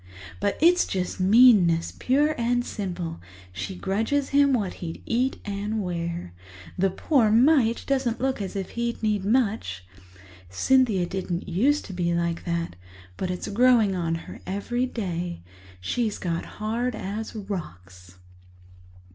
But 0.39 0.57
it's 0.59 0.87
just 0.87 1.19
meanness, 1.19 1.91
pure 1.99 2.33
and 2.35 2.65
simple; 2.65 3.21
she 3.51 3.75
grudges 3.75 4.29
him 4.29 4.51
what 4.51 4.73
he'd 4.81 5.03
eat 5.05 5.39
and 5.45 5.79
wear. 5.83 6.33
The 6.75 6.89
poor 6.89 7.29
mite 7.29 7.83
doesn't 7.85 8.19
look 8.19 8.41
as 8.41 8.55
if 8.55 8.71
he'd 8.71 9.03
need 9.03 9.23
much. 9.23 9.85
Cynthia 10.49 11.05
didn't 11.05 11.47
used 11.47 11.85
to 11.85 11.93
be 11.93 12.15
like 12.15 12.45
that, 12.45 12.77
but 13.15 13.29
it's 13.29 13.47
growing 13.49 13.95
on 13.95 14.15
her 14.25 14.41
every 14.47 14.87
day. 14.87 15.43
She's 15.79 16.17
got 16.17 16.45
hard 16.57 16.95
as 16.95 17.35
rocks." 17.35 18.15